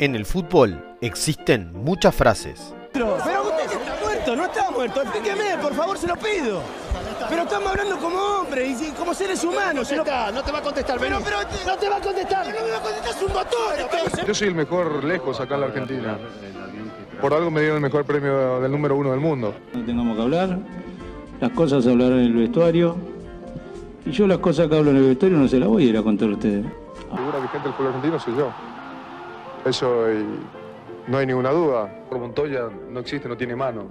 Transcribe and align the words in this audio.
En 0.00 0.14
el 0.14 0.24
fútbol 0.24 0.96
existen 1.00 1.72
muchas 1.72 2.14
frases. 2.14 2.72
Pero 2.92 3.16
usted 3.16 3.32
está 3.64 3.96
muerto, 4.00 4.36
no 4.36 4.44
está 4.44 4.70
muerto. 4.70 5.02
Explíqueme, 5.02 5.58
por 5.60 5.74
favor, 5.74 5.98
se 5.98 6.06
lo 6.06 6.14
pido. 6.14 6.62
Pero 7.28 7.42
estamos 7.42 7.68
hablando 7.68 7.98
como 7.98 8.16
hombres 8.16 8.80
y 8.80 8.92
como 8.92 9.12
seres 9.12 9.42
humanos. 9.42 9.90
No, 9.90 9.96
no 9.96 10.44
te 10.44 10.52
va 10.52 10.58
a 10.58 10.62
contestar, 10.62 11.00
Pero, 11.00 11.18
pero, 11.24 11.38
no 11.66 11.76
te 11.76 11.88
va 11.88 11.96
a 11.96 12.00
contestar. 12.00 12.46
No 12.46 12.64
me 12.64 12.70
va 12.70 12.76
a 12.76 12.80
contestar, 12.80 13.10
es 13.10 13.22
un 13.22 13.32
motor. 13.32 14.24
Yo 14.24 14.34
soy 14.34 14.48
el 14.48 14.54
mejor 14.54 15.02
lejos 15.02 15.40
acá 15.40 15.56
en 15.56 15.60
la 15.62 15.66
Argentina. 15.66 16.18
Por 17.20 17.34
algo 17.34 17.50
me 17.50 17.60
dieron 17.62 17.78
el 17.78 17.82
mejor 17.82 18.04
premio 18.04 18.60
del 18.60 18.70
número 18.70 18.94
uno 18.94 19.10
del 19.10 19.20
mundo. 19.20 19.52
No 19.74 19.84
tengamos 19.84 20.16
que 20.16 20.22
hablar, 20.22 20.58
las 21.40 21.50
cosas 21.50 21.82
se 21.82 21.90
hablarán 21.90 22.20
en 22.20 22.26
el 22.26 22.34
vestuario. 22.34 22.96
Y 24.06 24.12
yo 24.12 24.28
las 24.28 24.38
cosas 24.38 24.68
que 24.68 24.76
hablo 24.76 24.92
en 24.92 24.98
el 24.98 25.08
vestuario 25.08 25.38
no 25.38 25.48
se 25.48 25.58
las 25.58 25.68
voy 25.68 25.86
a 25.86 25.88
ir 25.88 25.98
a 25.98 26.02
contar 26.04 26.28
a 26.28 26.34
ustedes. 26.34 26.64
La 27.10 27.16
figura 27.16 27.38
vigente 27.40 27.64
del 27.64 27.72
fútbol 27.72 27.86
argentino 27.88 28.20
soy 28.20 28.36
yo. 28.36 28.67
Eso 29.64 30.10
y 30.12 30.24
no 31.10 31.18
hay 31.18 31.26
ninguna 31.26 31.50
duda. 31.50 32.04
Por 32.08 32.18
Montoya 32.18 32.68
no 32.90 33.00
existe, 33.00 33.28
no 33.28 33.36
tiene 33.36 33.56
mano. 33.56 33.86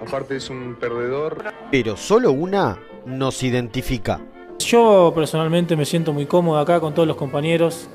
Aparte 0.00 0.36
es 0.36 0.50
un 0.50 0.76
perdedor. 0.78 1.44
Pero 1.70 1.96
solo 1.96 2.32
una 2.32 2.78
nos 3.06 3.42
identifica. 3.42 4.20
Yo 4.58 5.12
personalmente 5.14 5.76
me 5.76 5.84
siento 5.84 6.12
muy 6.12 6.26
cómodo 6.26 6.58
acá 6.58 6.80
con 6.80 6.94
todos 6.94 7.06
los 7.06 7.16
compañeros. 7.16 7.88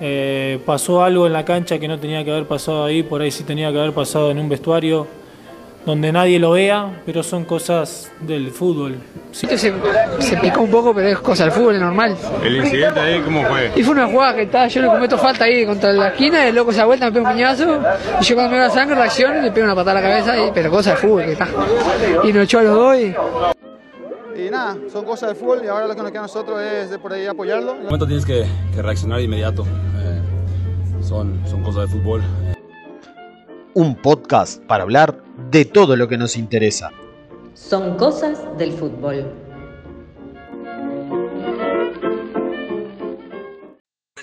Eh, 0.00 0.60
pasó 0.66 1.02
algo 1.04 1.26
en 1.26 1.32
la 1.32 1.44
cancha 1.44 1.78
que 1.78 1.86
no 1.86 1.98
tenía 1.98 2.24
que 2.24 2.32
haber 2.32 2.46
pasado 2.46 2.84
ahí, 2.84 3.02
por 3.02 3.20
ahí 3.22 3.30
sí 3.30 3.44
tenía 3.44 3.70
que 3.70 3.78
haber 3.78 3.92
pasado 3.92 4.30
en 4.30 4.38
un 4.38 4.48
vestuario 4.48 5.06
donde 5.84 6.12
nadie 6.12 6.38
lo 6.38 6.52
vea, 6.52 7.02
pero 7.04 7.22
son 7.22 7.44
cosas 7.44 8.10
del 8.20 8.50
fútbol. 8.50 8.96
Sí. 9.32 9.46
Se, 9.56 9.72
se 10.20 10.36
picó 10.36 10.60
un 10.62 10.70
poco, 10.70 10.94
pero 10.94 11.08
es 11.08 11.18
cosa 11.18 11.44
del 11.44 11.52
fútbol, 11.52 11.74
es 11.74 11.80
normal. 11.80 12.16
¿El 12.44 12.56
incidente 12.56 13.00
ahí 13.00 13.20
cómo 13.20 13.44
fue? 13.44 13.72
Y 13.74 13.82
fue 13.82 13.94
una 13.94 14.06
jugada 14.06 14.36
que 14.36 14.42
estaba, 14.42 14.68
yo 14.68 14.82
le 14.82 14.88
cometo 14.88 15.18
falta 15.18 15.44
ahí 15.44 15.66
contra 15.66 15.92
la 15.92 16.08
esquina, 16.08 16.46
el 16.46 16.54
loco 16.54 16.72
se 16.72 16.78
da 16.78 16.84
vuelta, 16.84 17.06
me 17.06 17.12
pega 17.12 17.28
un 17.28 17.34
piñazo, 17.34 17.80
y 18.20 18.24
yo 18.24 18.34
cuando 18.34 18.52
me 18.52 18.58
da 18.58 18.70
sangre 18.70 18.94
reacciono 18.94 19.38
y 19.38 19.42
le 19.42 19.50
pego 19.50 19.64
una 19.66 19.74
patada 19.74 19.98
a 19.98 20.02
la 20.02 20.08
cabeza, 20.08 20.38
y, 20.38 20.50
pero 20.52 20.70
cosa 20.70 20.90
del 20.90 20.98
fútbol 20.98 21.24
que 21.24 21.32
está. 21.32 21.48
Y 22.24 22.32
nos 22.32 22.44
echó 22.44 22.58
a 22.60 22.62
los 22.62 22.74
dos 22.74 22.96
y... 22.98 23.14
Y 24.34 24.50
nada, 24.50 24.76
son 24.90 25.04
cosas 25.04 25.28
del 25.28 25.36
fútbol 25.36 25.60
y 25.64 25.68
ahora 25.68 25.86
lo 25.86 25.94
que 25.94 26.02
nos 26.02 26.10
queda 26.10 26.20
a 26.20 26.22
nosotros 26.22 26.60
es 26.60 26.90
de 26.90 26.98
por 26.98 27.12
ahí 27.12 27.26
apoyarlo. 27.26 27.72
En 27.72 27.84
momento 27.84 28.06
tienes 28.06 28.24
que, 28.24 28.46
que 28.74 28.82
reaccionar 28.82 29.18
de 29.18 29.24
inmediato. 29.24 29.62
Eh, 29.62 30.20
son, 31.02 31.40
son 31.46 31.62
cosas 31.62 31.82
de 31.82 31.98
fútbol. 31.98 32.22
Un 33.74 33.96
podcast 33.96 34.62
para 34.64 34.82
hablar 34.82 35.24
de 35.50 35.64
todo 35.64 35.96
lo 35.96 36.06
que 36.06 36.18
nos 36.18 36.36
interesa. 36.36 36.90
Son 37.54 37.96
cosas 37.96 38.38
del 38.58 38.72
fútbol. 38.72 39.32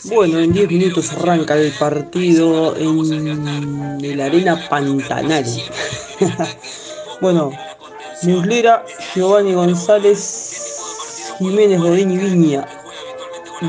Bueno, 0.05 0.37
en 0.39 0.53
10 0.53 0.69
minutos 0.69 1.11
arranca 1.13 1.57
el 1.57 1.71
partido 1.71 2.75
en 2.77 3.99
el 4.03 4.21
Arena 4.21 4.69
Pantanal. 4.69 5.45
bueno, 7.21 7.51
Muslera, 8.21 8.85
Giovanni 9.15 9.53
González, 9.53 11.33
Jiménez 11.39 11.81
Godín 11.81 12.11
y 12.11 12.17
Viña, 12.17 12.67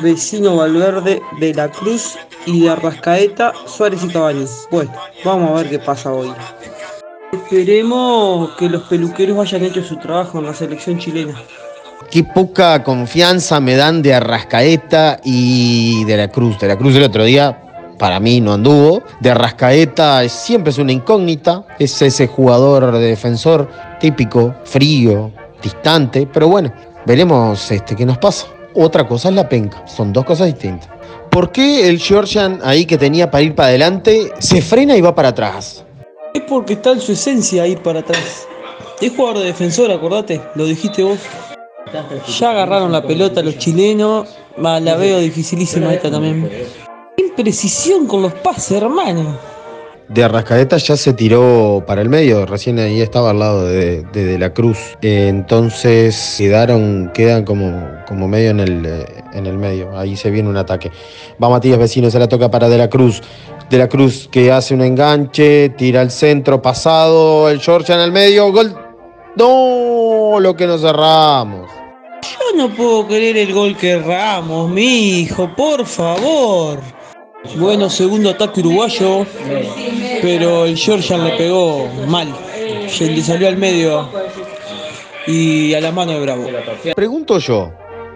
Vecino 0.02 0.56
Valverde 0.56 1.22
de 1.40 1.54
la 1.54 1.70
Cruz 1.70 2.18
y 2.46 2.60
de 2.62 2.70
Arrascaeta, 2.70 3.52
Suárez 3.66 4.02
y 4.04 4.08
Cavani. 4.08 4.44
Bueno, 4.70 4.92
vamos 5.24 5.50
a 5.50 5.54
ver 5.62 5.70
qué 5.70 5.78
pasa 5.78 6.12
hoy. 6.12 6.32
Esperemos 7.32 8.50
que 8.56 8.68
los 8.68 8.82
peluqueros 8.84 9.38
hayan 9.38 9.64
hecho 9.64 9.82
su 9.82 9.96
trabajo 9.96 10.38
en 10.38 10.46
la 10.46 10.54
selección 10.54 10.98
chilena. 10.98 11.34
Qué 12.10 12.24
poca 12.24 12.82
confianza 12.82 13.60
me 13.60 13.76
dan 13.76 14.02
de 14.02 14.14
Arrascaeta 14.14 15.20
y 15.22 16.04
de 16.04 16.16
la 16.16 16.28
Cruz. 16.28 16.58
De 16.58 16.66
la 16.66 16.76
Cruz 16.76 16.96
el 16.96 17.04
otro 17.04 17.24
día 17.24 17.62
para 17.98 18.18
mí 18.18 18.40
no 18.40 18.54
anduvo. 18.54 19.02
De 19.20 19.30
Arrascaeta 19.30 20.24
es- 20.24 20.32
siempre 20.32 20.70
es 20.70 20.78
una 20.78 20.90
incógnita. 20.92 21.64
Es 21.78 22.02
ese 22.02 22.26
jugador 22.26 22.90
de 22.92 22.98
defensor 23.00 23.68
típico, 24.00 24.54
frío, 24.64 25.30
distante. 25.62 26.26
Pero 26.32 26.48
bueno, 26.48 26.72
veremos 27.06 27.70
este, 27.70 27.94
qué 27.94 28.04
nos 28.04 28.18
pasa. 28.18 28.46
Otra 28.74 29.06
cosa 29.06 29.28
es 29.28 29.34
la 29.36 29.48
penca. 29.48 29.86
Son 29.86 30.12
dos 30.12 30.24
cosas 30.24 30.46
distintas. 30.48 30.88
¿Por 31.30 31.52
qué 31.52 31.88
el 31.88 31.98
Georgian 32.00 32.58
ahí 32.64 32.84
que 32.84 32.98
tenía 32.98 33.30
para 33.30 33.42
ir 33.42 33.54
para 33.54 33.68
adelante 33.68 34.32
se 34.40 34.60
frena 34.60 34.96
y 34.96 35.00
va 35.00 35.14
para 35.14 35.28
atrás? 35.28 35.84
Es 36.34 36.42
porque 36.42 36.72
está 36.74 36.90
en 36.90 37.00
su 37.00 37.12
esencia 37.12 37.66
ir 37.66 37.78
para 37.78 38.00
atrás. 38.00 38.46
Es 39.00 39.14
jugador 39.14 39.38
de 39.38 39.46
defensor, 39.46 39.90
acordate, 39.90 40.40
lo 40.56 40.66
dijiste 40.66 41.02
vos. 41.02 41.18
Ya 42.38 42.50
agarraron 42.50 42.92
la 42.92 43.02
pelota 43.02 43.42
los 43.42 43.58
chilenos. 43.58 44.28
La 44.58 44.96
veo 44.96 45.18
dificilísima 45.18 45.94
esta 45.94 46.10
también. 46.10 46.50
Imprecisión 47.16 48.06
con 48.06 48.22
los 48.22 48.34
pases, 48.34 48.72
hermano. 48.72 49.38
De 50.10 50.24
Arrascaeta 50.24 50.76
ya 50.76 50.96
se 50.96 51.12
tiró 51.12 51.84
para 51.86 52.02
el 52.02 52.08
medio, 52.08 52.44
recién 52.44 52.80
ahí 52.80 53.00
estaba 53.00 53.30
al 53.30 53.38
lado 53.38 53.68
de, 53.68 54.02
de, 54.02 54.38
la 54.40 54.52
Cruz. 54.52 54.98
Entonces 55.02 56.34
quedaron, 56.36 57.12
quedan 57.14 57.44
como, 57.44 57.88
como 58.08 58.26
medio 58.26 58.50
en 58.50 58.58
el, 58.58 58.86
eh, 58.86 59.06
en 59.34 59.46
el 59.46 59.56
medio. 59.56 59.96
Ahí 59.96 60.16
se 60.16 60.32
viene 60.32 60.48
un 60.48 60.56
ataque. 60.56 60.90
Va 61.40 61.48
Matías 61.48 61.78
Vecino, 61.78 62.10
se 62.10 62.18
la 62.18 62.26
toca 62.26 62.50
para 62.50 62.68
De 62.68 62.76
la 62.76 62.90
Cruz. 62.90 63.22
De 63.70 63.78
la 63.78 63.88
Cruz 63.88 64.28
que 64.32 64.50
hace 64.50 64.74
un 64.74 64.82
enganche, 64.82 65.68
tira 65.78 66.00
al 66.00 66.10
centro, 66.10 66.60
pasado, 66.60 67.48
el 67.48 67.60
Georgia 67.60 67.94
en 67.94 68.00
el 68.00 68.10
medio, 68.10 68.50
gol. 68.50 68.76
No, 69.36 70.40
lo 70.40 70.56
que 70.56 70.66
nos 70.66 70.80
cerramos. 70.80 71.70
Yo 72.22 72.56
no 72.56 72.74
puedo 72.74 73.06
creer 73.06 73.36
el 73.36 73.54
gol 73.54 73.76
que 73.76 73.92
erramos, 73.92 74.68
mi 74.68 75.20
hijo, 75.20 75.48
por 75.54 75.86
favor. 75.86 76.80
Bueno, 77.56 77.88
segundo 77.88 78.30
ataque 78.30 78.60
uruguayo, 78.60 79.26
pero 80.22 80.66
el 80.66 80.76
Georgian 80.76 81.24
le 81.24 81.32
pegó 81.36 81.88
mal. 82.06 82.28
Se 82.88 83.06
le 83.10 83.22
salió 83.22 83.48
al 83.48 83.56
medio 83.56 84.08
y 85.26 85.74
a 85.74 85.80
la 85.80 85.90
mano 85.90 86.12
de 86.12 86.20
Bravo. 86.20 86.46
Pregunto 86.94 87.38
yo, 87.38 87.72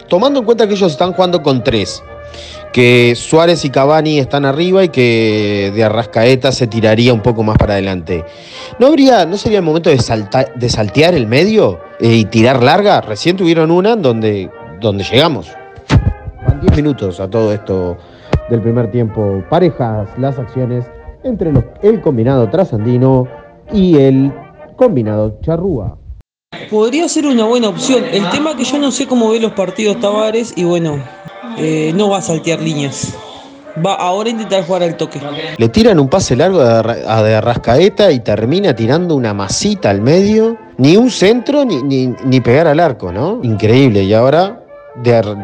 tomando 0.09 0.41
en 0.41 0.45
cuenta 0.45 0.67
que 0.67 0.75
ellos 0.75 0.93
están 0.93 1.13
jugando 1.15 1.43
con 1.43 1.65
tres, 1.65 2.03
que 2.73 3.15
Suárez 3.17 3.65
y 3.65 3.71
Cavani 3.71 4.19
están 4.19 4.45
arriba 4.45 4.85
y 4.85 4.89
que 4.91 5.73
de 5.75 5.85
Arrascaeta 5.85 6.53
se 6.53 6.67
tiraría 6.67 7.13
un 7.15 7.23
poco 7.23 7.43
más 7.43 7.57
para 7.57 7.75
adelante. 7.75 8.25
¿No 8.79 8.89
habría, 8.89 9.25
no 9.25 9.37
sería 9.39 9.59
el 9.59 9.65
momento 9.65 9.89
de, 9.91 9.99
salta- 9.99 10.53
de 10.55 10.69
saltear 10.69 11.15
el 11.15 11.27
medio 11.27 11.81
eh, 11.99 12.09
y 12.15 12.25
tirar 12.27 12.63
larga? 12.63 13.01
Recién 13.01 13.37
tuvieron 13.37 13.71
una 13.71 13.97
donde, 13.97 14.51
donde 14.81 15.03
llegamos. 15.05 15.49
Van 16.47 16.61
10 16.61 16.77
minutos 16.77 17.21
a 17.21 17.29
todo 17.31 17.53
esto 17.55 17.97
del 18.51 18.61
primer 18.61 18.91
tiempo. 18.91 19.43
Parejas 19.51 20.09
las 20.19 20.39
acciones 20.39 20.85
entre 21.23 21.53
los- 21.53 21.65
el 21.83 22.01
combinado 22.01 22.49
trasandino 22.51 23.27
y 23.73 23.97
el 23.97 24.33
combinado 24.77 25.39
charrúa. 25.43 25.97
Podría 26.71 27.09
ser 27.09 27.27
una 27.27 27.45
buena 27.45 27.69
opción. 27.69 28.05
El 28.11 28.29
tema 28.31 28.51
es 28.51 28.57
que 28.57 28.65
yo 28.65 28.79
no 28.79 28.91
sé 28.91 29.07
cómo 29.07 29.31
ve 29.31 29.41
los 29.41 29.53
partidos 29.53 29.99
Tavares 30.01 30.53
y 30.57 30.65
bueno, 30.65 30.99
eh, 31.59 31.93
no 31.97 32.11
va 32.11 32.19
a 32.19 32.23
saltear 32.23 32.61
líneas. 32.61 33.17
Va 33.85 33.95
ahora 33.95 34.29
a 34.29 34.33
intentar 34.33 34.65
jugar 34.65 34.85
al 34.85 34.97
toque. 34.97 35.21
Le 35.59 35.69
tiran 35.69 35.99
un 35.99 36.09
pase 36.09 36.37
largo 36.37 36.61
a 36.61 37.23
de 37.25 37.35
Arrascaeta 37.35 38.13
y 38.13 38.21
termina 38.21 38.73
tirando 38.77 39.17
una 39.17 39.35
masita 39.35 39.91
al 39.91 40.01
medio. 40.01 40.57
Ni 40.79 40.97
un 40.97 41.11
centro 41.11 41.65
ni, 41.65 41.83
ni, 41.83 42.15
ni 42.25 42.41
pegar 42.41 42.69
al 42.69 42.79
arco, 42.79 43.11
¿no? 43.11 43.41
Increíble. 43.43 44.05
Y 44.05 44.15
ahora, 44.15 44.64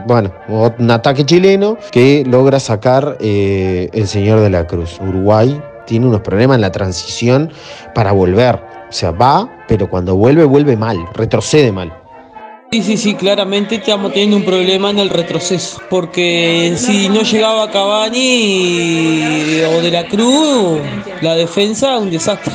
bueno, 0.06 0.32
un 0.78 0.90
ataque 0.90 1.24
chileno 1.24 1.76
que 1.90 2.24
logra 2.26 2.60
sacar 2.60 3.16
eh, 3.20 3.88
el 3.92 4.06
señor 4.06 4.40
de 4.40 4.50
la 4.50 4.66
Cruz. 4.66 4.98
Uruguay 5.00 5.60
tiene 5.86 6.06
unos 6.06 6.20
problemas 6.20 6.56
en 6.56 6.60
la 6.60 6.72
transición 6.72 7.52
para 7.94 8.12
volver. 8.12 8.56
O 8.88 8.92
sea, 8.92 9.10
va, 9.10 9.48
pero 9.68 9.88
cuando 9.88 10.16
vuelve, 10.16 10.44
vuelve 10.44 10.76
mal, 10.76 10.98
retrocede 11.14 11.72
mal. 11.72 11.92
Sí, 12.72 12.82
sí, 12.84 12.96
sí, 12.96 13.14
claramente 13.14 13.76
estamos 13.76 14.12
teniendo 14.12 14.36
un 14.36 14.44
problema 14.44 14.90
en 14.90 15.00
el 15.00 15.10
retroceso. 15.10 15.80
Porque 15.90 16.74
si 16.76 17.08
no 17.08 17.22
llegaba 17.22 17.68
Cavani 17.70 19.60
o 19.74 19.80
de 19.80 19.90
la 19.90 20.06
Cruz, 20.06 20.78
la 21.20 21.34
defensa 21.34 21.98
un 21.98 22.10
desastre. 22.10 22.52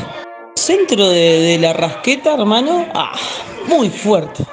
Centro 0.56 1.10
de, 1.10 1.40
de 1.42 1.60
la 1.60 1.74
rasqueta, 1.74 2.34
hermano, 2.34 2.86
ah, 2.94 3.12
muy 3.68 3.90
fuerte. 3.90 4.46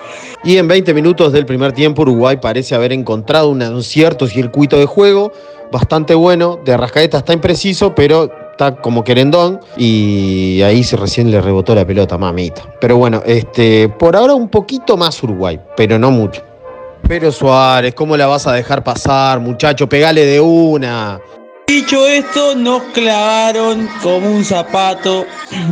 Y 0.45 0.57
en 0.57 0.67
20 0.67 0.93
minutos 0.93 1.33
del 1.33 1.47
primer 1.47 1.73
tiempo 1.73 2.03
Uruguay 2.03 2.39
parece 2.41 2.75
haber 2.75 2.93
encontrado 2.93 3.51
un 3.51 3.83
cierto 3.83 4.27
circuito 4.27 4.77
de 4.77 4.87
juego 4.87 5.33
bastante 5.71 6.15
bueno. 6.15 6.59
De 6.65 6.73
Arrascaeta 6.75 7.19
está 7.19 7.33
impreciso, 7.33 7.95
pero 7.95 8.31
está 8.51 8.77
como 8.77 9.05
querendón 9.05 9.61
y 9.77 10.61
ahí 10.63 10.83
se 10.83 10.97
recién 10.97 11.31
le 11.31 11.41
rebotó 11.41 11.75
la 11.75 11.87
pelota, 11.87 12.19
mamita. 12.19 12.63
Pero 12.81 12.97
bueno, 12.97 13.23
este, 13.25 13.89
por 13.89 14.17
ahora 14.17 14.35
un 14.35 14.49
poquito 14.49 14.97
más 14.97 15.23
Uruguay, 15.23 15.61
pero 15.77 15.99
no 15.99 16.11
mucho. 16.11 16.43
Pero 17.07 17.31
Suárez, 17.31 17.95
¿cómo 17.95 18.17
la 18.17 18.27
vas 18.27 18.47
a 18.47 18.53
dejar 18.53 18.83
pasar, 18.83 19.41
muchacho? 19.41 19.89
Pegale 19.89 20.25
de 20.25 20.41
una. 20.41 21.21
Dicho 21.67 22.07
esto, 22.07 22.55
nos 22.55 22.83
clavaron 22.93 23.89
como 24.03 24.31
un 24.31 24.45
zapato 24.45 25.25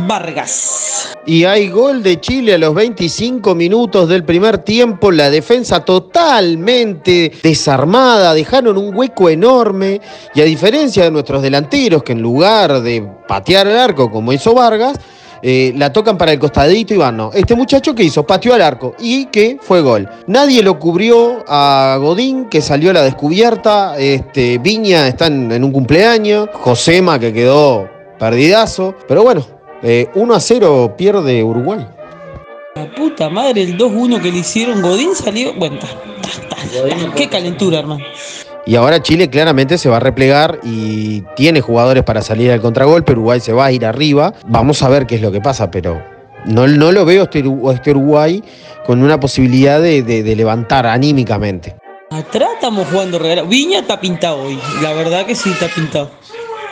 Vargas. 0.07 1.13
Y 1.25 1.43
hay 1.43 1.69
gol 1.69 2.01
de 2.01 2.19
Chile 2.19 2.55
a 2.55 2.57
los 2.57 2.73
25 2.73 3.53
minutos 3.53 4.09
del 4.09 4.23
primer 4.23 4.59
tiempo. 4.59 5.11
La 5.11 5.29
defensa 5.29 5.85
totalmente 5.85 7.31
desarmada. 7.43 8.33
Dejaron 8.33 8.77
un 8.77 8.95
hueco 8.95 9.29
enorme. 9.29 10.01
Y 10.33 10.41
a 10.41 10.45
diferencia 10.45 11.03
de 11.03 11.11
nuestros 11.11 11.41
delanteros, 11.41 12.03
que 12.03 12.13
en 12.13 12.21
lugar 12.21 12.81
de 12.81 13.07
patear 13.27 13.67
el 13.67 13.77
arco 13.77 14.09
como 14.09 14.33
hizo 14.33 14.53
Vargas, 14.55 14.97
eh, 15.43 15.73
la 15.75 15.91
tocan 15.91 16.17
para 16.17 16.31
el 16.31 16.39
costadito 16.39 16.93
y 16.93 16.97
van, 16.97 17.17
no. 17.17 17.31
Este 17.33 17.55
muchacho 17.55 17.95
que 17.95 18.03
hizo, 18.03 18.25
pateó 18.25 18.53
al 18.53 18.61
arco 18.61 18.95
y 18.99 19.25
que 19.25 19.57
fue 19.61 19.81
gol. 19.81 20.09
Nadie 20.27 20.61
lo 20.61 20.79
cubrió 20.79 21.43
a 21.47 21.97
Godín, 21.99 22.45
que 22.45 22.61
salió 22.61 22.91
a 22.91 22.93
la 22.93 23.03
descubierta. 23.03 23.97
Este, 23.97 24.57
Viña 24.57 25.07
está 25.07 25.27
en, 25.27 25.51
en 25.51 25.63
un 25.63 25.71
cumpleaños. 25.71 26.49
Josema, 26.53 27.19
que 27.19 27.33
quedó 27.33 27.89
perdidazo. 28.19 28.95
Pero 29.07 29.23
bueno, 29.23 29.45
eh, 29.81 30.07
1 30.13 30.33
a 30.33 30.39
0 30.39 30.93
pierde 30.97 31.43
Uruguay. 31.43 31.87
La 32.75 32.89
puta 32.95 33.29
madre, 33.29 33.63
el 33.63 33.77
2-1 33.77 34.21
que 34.21 34.31
le 34.31 34.37
hicieron, 34.37 34.81
Godín 34.81 35.15
salió. 35.15 35.53
Bueno, 35.55 35.79
ta, 35.79 35.87
ta, 36.21 36.55
ta, 36.55 37.15
qué 37.15 37.27
calentura, 37.27 37.79
hermano. 37.79 38.05
Y 38.65 38.75
ahora 38.75 39.01
Chile 39.01 39.29
claramente 39.29 39.77
se 39.77 39.89
va 39.89 39.97
a 39.97 39.99
replegar 39.99 40.59
y 40.63 41.21
tiene 41.35 41.61
jugadores 41.61 42.03
para 42.03 42.21
salir 42.21 42.51
al 42.51 42.61
contragolpe. 42.61 43.13
Uruguay 43.13 43.39
se 43.39 43.53
va 43.53 43.65
a 43.65 43.71
ir 43.71 43.85
arriba. 43.85 44.33
Vamos 44.47 44.83
a 44.83 44.89
ver 44.89 45.07
qué 45.07 45.15
es 45.15 45.21
lo 45.21 45.31
que 45.31 45.41
pasa, 45.41 45.71
pero 45.71 46.01
no, 46.45 46.67
no 46.67 46.91
lo 46.91 47.03
veo 47.05 47.23
este, 47.23 47.43
este 47.73 47.91
Uruguay 47.91 48.43
con 48.85 49.01
una 49.03 49.19
posibilidad 49.19 49.81
de, 49.81 50.03
de- 50.03 50.21
de 50.23 50.35
levantar 50.35 50.85
anímicamente. 50.85 51.75
Atrás 52.11 52.49
estamos 52.55 52.87
jugando 52.91 53.17
regalado. 53.19 53.47
Viña 53.47 53.79
está 53.79 53.99
pintado 53.99 54.43
hoy. 54.43 54.59
La 54.83 54.93
verdad 54.93 55.25
que 55.25 55.33
sí 55.33 55.49
está 55.51 55.67
pintado. 55.67 56.11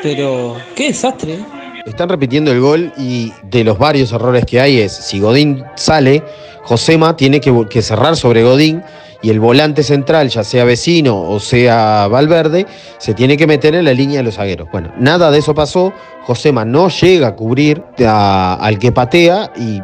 Pero 0.03 0.55
qué 0.75 0.87
desastre. 0.87 1.33
¿eh? 1.35 1.45
Están 1.85 2.09
repitiendo 2.09 2.51
el 2.51 2.59
gol 2.59 2.91
y 2.97 3.33
de 3.43 3.63
los 3.63 3.77
varios 3.79 4.11
errores 4.11 4.45
que 4.45 4.59
hay 4.61 4.79
es, 4.79 4.91
si 4.93 5.19
Godín 5.19 5.63
sale, 5.75 6.23
Josema 6.63 7.15
tiene 7.15 7.39
que, 7.39 7.53
que 7.69 7.81
cerrar 7.81 8.15
sobre 8.15 8.43
Godín 8.43 8.83
y 9.21 9.29
el 9.29 9.39
volante 9.39 9.83
central, 9.83 10.29
ya 10.29 10.43
sea 10.43 10.63
vecino 10.63 11.21
o 11.21 11.39
sea 11.39 12.07
Valverde, 12.07 12.65
se 12.97 13.13
tiene 13.13 13.37
que 13.37 13.47
meter 13.47 13.75
en 13.75 13.85
la 13.85 13.93
línea 13.93 14.17
de 14.17 14.23
los 14.23 14.35
zagueros. 14.35 14.69
Bueno, 14.71 14.91
nada 14.97 15.31
de 15.31 15.39
eso 15.39 15.53
pasó. 15.53 15.93
Josema 16.23 16.63
no 16.63 16.89
llega 16.89 17.29
a 17.29 17.35
cubrir 17.35 17.83
al 18.05 18.77
que 18.77 18.91
patea 18.91 19.51
y 19.57 19.81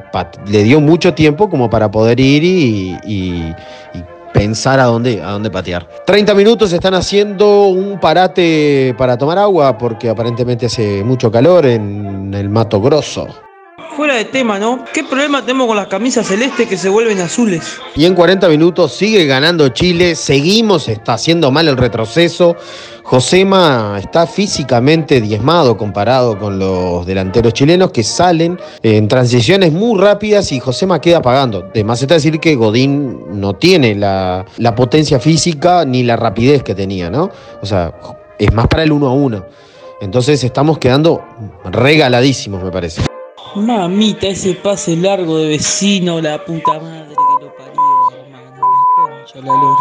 le 0.48 0.64
dio 0.64 0.80
mucho 0.80 1.14
tiempo 1.14 1.50
como 1.50 1.70
para 1.70 1.90
poder 1.90 2.20
ir 2.20 2.44
y 2.44 3.54
pensar 4.36 4.82
a 4.82 4.84
dónde, 4.84 5.22
a 5.24 5.32
dónde 5.32 5.50
patear. 5.50 5.88
30 6.06 6.34
minutos 6.36 6.74
están 6.74 6.94
haciendo 6.94 7.68
un 7.68 8.00
parate 8.02 8.94
para 8.98 9.18
tomar 9.18 9.38
agua 9.38 9.78
porque 9.78 10.10
aparentemente 10.10 10.66
hace 10.66 11.04
mucho 11.06 11.32
calor 11.32 11.66
en 11.66 12.34
el 12.34 12.50
Mato 12.50 12.82
Grosso. 12.82 13.45
Fuera 13.96 14.16
de 14.16 14.26
tema, 14.26 14.60
¿no? 14.60 14.84
¿Qué 14.94 15.06
problema 15.06 15.40
tenemos 15.40 15.68
con 15.68 15.78
las 15.78 15.88
camisas 15.88 16.28
celestes 16.28 16.68
que 16.68 16.76
se 16.76 16.90
vuelven 16.90 17.22
azules? 17.22 17.80
Y 17.96 18.04
en 18.04 18.14
40 18.14 18.50
minutos 18.50 18.92
sigue 18.92 19.26
ganando 19.26 19.70
Chile, 19.70 20.16
seguimos, 20.16 20.90
está 20.90 21.14
haciendo 21.14 21.50
mal 21.50 21.70
el 21.70 21.78
retroceso. 21.78 22.58
Josema 23.04 23.98
está 23.98 24.28
físicamente 24.28 25.22
diezmado 25.22 25.78
comparado 25.78 26.38
con 26.38 26.60
los 26.60 27.06
delanteros 27.06 27.54
chilenos 27.54 27.92
que 27.92 28.04
salen 28.04 28.60
en 28.84 29.08
transiciones 29.08 29.72
muy 29.72 29.98
rápidas 29.98 30.52
y 30.52 30.60
Josema 30.60 31.00
queda 31.00 31.22
pagando. 31.22 31.70
Además 31.72 32.02
está 32.02 32.16
decir 32.16 32.42
que 32.42 32.56
Godín 32.56 33.40
no 33.40 33.54
tiene 33.54 33.96
la, 33.96 34.46
la 34.58 34.76
potencia 34.76 35.22
física 35.22 35.86
ni 35.86 36.04
la 36.04 36.18
rapidez 36.18 36.64
que 36.64 36.76
tenía, 36.76 37.10
¿no? 37.10 37.30
O 37.62 37.66
sea, 37.66 37.94
es 38.38 38.52
más 38.52 38.68
para 38.68 38.84
el 38.84 38.92
uno 38.92 39.08
a 39.08 39.14
uno. 39.14 39.46
Entonces 40.02 40.44
estamos 40.44 40.80
quedando 40.80 41.24
regaladísimos, 41.64 42.62
me 42.62 42.72
parece. 42.72 43.15
Mamita, 43.56 44.28
ese 44.28 44.54
pase 44.56 44.98
largo 44.98 45.38
de 45.38 45.48
vecino, 45.48 46.20
la 46.20 46.44
puta 46.44 46.74
madre 46.74 47.16
que 47.16 47.46
lo 47.46 47.56
parió, 47.56 47.82
hermano. 49.34 49.78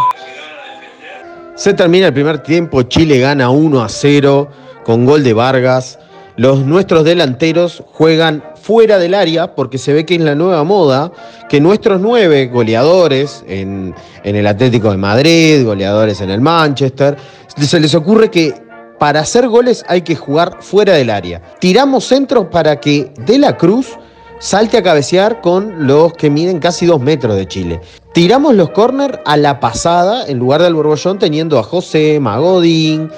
Se 1.57 1.75
termina 1.75 2.07
el 2.07 2.13
primer 2.13 2.39
tiempo, 2.39 2.83
Chile 2.83 3.19
gana 3.19 3.51
1 3.51 3.83
a 3.83 3.89
0 3.89 4.49
con 4.85 5.05
gol 5.05 5.25
de 5.25 5.33
Vargas. 5.33 5.99
Los 6.37 6.65
nuestros 6.65 7.05
delanteros 7.05 7.83
juegan 7.93 8.45
fuera 8.61 8.99
del 8.99 9.15
área 9.15 9.55
porque 9.55 9.79
se 9.79 9.93
ve 9.93 10.07
que 10.07 10.15
es 10.15 10.21
la 10.21 10.35
nueva 10.35 10.65
moda 10.65 11.13
que 11.49 11.61
nuestros 11.61 12.01
nueve 12.01 12.47
goleadores 12.47 13.45
en, 13.47 13.95
en 14.23 14.37
el 14.37 14.47
Atlético 14.47 14.91
de 14.91 14.97
Madrid, 14.97 15.65
goleadores 15.65 16.21
en 16.21 16.31
el 16.31 16.41
Manchester, 16.41 17.17
se 17.57 17.81
les 17.81 17.95
ocurre 17.95 18.31
que 18.31 18.64
para 19.05 19.21
hacer 19.21 19.49
goles 19.49 19.85
hay 19.87 20.01
que 20.01 20.17
jugar 20.17 20.63
fuera 20.63 20.95
del 20.95 21.11
área. 21.11 21.43
Tiramos 21.61 22.07
centros 22.07 22.47
para 22.51 22.81
que 22.81 23.13
De 23.27 23.37
la 23.37 23.59
Cruz 23.59 23.99
salte 24.39 24.79
a 24.79 24.83
cabecear 24.83 25.43
con 25.43 25.87
los 25.87 26.15
que 26.15 26.31
miden 26.31 26.59
casi 26.59 26.87
dos 26.87 27.03
metros 27.03 27.37
de 27.37 27.47
Chile. 27.47 27.83
Tiramos 28.15 28.55
los 28.55 28.71
córner 28.71 29.21
a 29.27 29.37
la 29.37 29.61
pasada 29.61 30.25
en 30.27 30.39
lugar 30.39 30.63
del 30.63 30.73
borbollón 30.73 31.19
teniendo 31.19 31.59
a 31.59 31.63
José, 31.63 32.19
Magodín, 32.19 33.11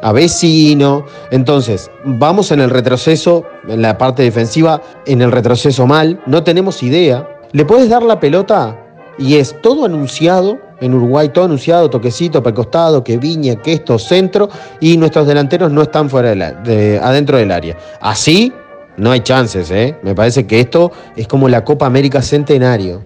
a 0.00 0.12
Vecino. 0.12 1.04
Entonces, 1.30 1.90
vamos 2.06 2.50
en 2.50 2.60
el 2.60 2.70
retroceso, 2.70 3.44
en 3.68 3.82
la 3.82 3.98
parte 3.98 4.22
defensiva, 4.22 4.80
en 5.04 5.20
el 5.20 5.30
retroceso 5.30 5.86
mal, 5.86 6.22
no 6.24 6.42
tenemos 6.42 6.82
idea. 6.82 7.28
Le 7.52 7.66
puedes 7.66 7.90
dar 7.90 8.02
la 8.02 8.18
pelota 8.18 8.80
y 9.18 9.36
es 9.36 9.60
todo 9.60 9.84
anunciado, 9.84 10.58
en 10.80 10.94
Uruguay 10.94 11.28
todo 11.28 11.46
anunciado, 11.46 11.90
toquecito 11.90 12.42
para 12.42 12.50
el 12.50 12.56
costado, 12.56 13.04
que 13.04 13.16
Viña, 13.16 13.56
que 13.56 13.74
esto, 13.74 13.98
centro, 13.98 14.48
y 14.80 14.96
nuestros 14.96 15.26
delanteros 15.26 15.70
no 15.70 15.82
están 15.82 16.10
fuera 16.10 16.34
de 16.34 16.98
adentro 17.02 17.38
del 17.38 17.50
área. 17.50 17.76
Así 18.00 18.52
no 18.96 19.10
hay 19.10 19.20
chances, 19.20 19.70
¿eh? 19.70 19.96
Me 20.02 20.14
parece 20.14 20.46
que 20.46 20.60
esto 20.60 20.92
es 21.16 21.26
como 21.26 21.48
la 21.48 21.64
Copa 21.64 21.86
América 21.86 22.22
Centenario. 22.22 23.02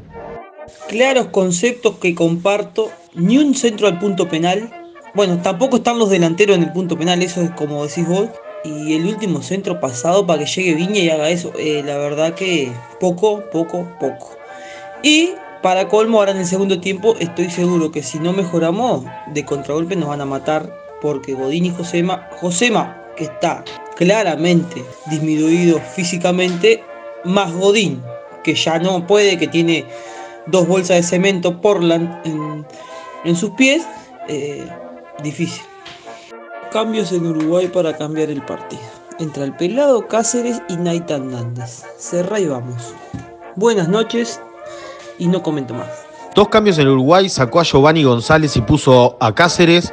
Claros 0.88 1.28
conceptos 1.28 1.96
que 1.98 2.14
comparto. 2.14 2.90
Ni 3.14 3.38
un 3.38 3.54
centro 3.54 3.88
al 3.88 3.98
punto 3.98 4.28
penal. 4.28 4.70
Bueno, 5.14 5.38
tampoco 5.42 5.76
están 5.76 5.98
los 5.98 6.10
delanteros 6.10 6.56
en 6.56 6.64
el 6.64 6.72
punto 6.72 6.96
penal, 6.96 7.22
eso 7.22 7.40
es 7.40 7.50
como 7.52 7.84
decís 7.84 8.06
vos. 8.06 8.28
Y 8.64 8.94
el 8.94 9.06
último 9.06 9.42
centro 9.42 9.80
pasado 9.80 10.26
para 10.26 10.40
que 10.40 10.46
llegue 10.46 10.74
Viña 10.74 11.00
y 11.00 11.10
haga 11.10 11.30
eso. 11.30 11.52
eh, 11.58 11.82
la 11.84 11.96
verdad 11.96 12.34
que 12.34 12.70
poco, 13.00 13.42
poco, 13.50 13.88
poco. 13.98 14.36
Y 15.02 15.30
para 15.62 15.88
colmo, 15.88 16.18
ahora 16.18 16.32
en 16.32 16.38
el 16.38 16.46
segundo 16.46 16.80
tiempo, 16.80 17.16
estoy 17.18 17.50
seguro 17.50 17.90
que 17.90 18.02
si 18.02 18.18
no 18.18 18.32
mejoramos, 18.32 19.04
de 19.32 19.44
contragolpe 19.44 19.96
nos 19.96 20.08
van 20.08 20.20
a 20.20 20.26
matar. 20.26 20.72
Porque 21.00 21.34
Godín 21.34 21.66
y 21.66 21.70
Josema, 21.70 22.28
Josema, 22.40 23.00
que 23.16 23.24
está 23.24 23.64
claramente 23.96 24.84
disminuido 25.06 25.80
físicamente, 25.80 26.82
más 27.24 27.52
Godín, 27.52 28.02
que 28.42 28.54
ya 28.54 28.78
no 28.78 29.06
puede, 29.06 29.38
que 29.38 29.46
tiene 29.46 29.84
dos 30.46 30.66
bolsas 30.66 30.96
de 30.96 31.02
cemento 31.04 31.60
Portland 31.60 32.26
en, 32.26 32.66
en 33.24 33.36
sus 33.36 33.50
pies, 33.50 33.86
eh, 34.28 34.66
difícil. 35.22 35.62
Cambios 36.72 37.12
en 37.12 37.26
Uruguay 37.26 37.68
para 37.68 37.96
cambiar 37.96 38.30
el 38.30 38.42
partido. 38.42 38.82
Entra 39.20 39.44
el 39.44 39.54
pelado 39.54 40.06
Cáceres 40.06 40.60
y 40.68 40.76
Naitan 40.76 41.30
Nández. 41.30 41.84
Cerra 41.96 42.40
y 42.40 42.46
vamos. 42.46 42.94
Buenas 43.56 43.88
noches 43.88 44.40
y 45.18 45.28
no 45.28 45.42
comento 45.42 45.74
más. 45.74 45.88
Dos 46.34 46.48
cambios 46.48 46.78
en 46.78 46.88
Uruguay, 46.88 47.28
sacó 47.28 47.60
a 47.60 47.64
Giovanni 47.64 48.04
González 48.04 48.56
y 48.56 48.60
puso 48.60 49.16
a 49.20 49.34
Cáceres, 49.34 49.92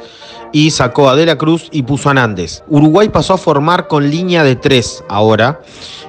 y 0.52 0.70
sacó 0.70 1.08
a 1.08 1.16
De 1.16 1.26
la 1.26 1.36
Cruz 1.36 1.68
y 1.72 1.82
puso 1.82 2.10
a 2.10 2.14
Nández. 2.14 2.62
Uruguay 2.68 3.08
pasó 3.08 3.34
a 3.34 3.38
formar 3.38 3.88
con 3.88 4.08
línea 4.10 4.44
de 4.44 4.56
tres 4.56 5.02
ahora, 5.08 5.60